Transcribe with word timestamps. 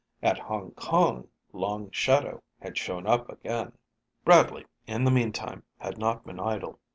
At 0.23 0.39
Hong 0.39 0.71
Kong, 0.71 1.27
Long 1.53 1.91
Shadow 1.91 2.41
had 2.59 2.75
shown 2.75 3.05
up 3.05 3.29
again. 3.29 3.73
Bradley, 4.25 4.65
in 4.87 5.03
the 5.03 5.11
meanwhile, 5.11 5.61
had 5.77 5.99
not 5.99 6.25
been 6.25 6.39
idle. 6.39 6.79